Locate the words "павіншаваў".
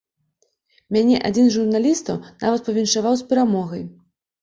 2.71-3.13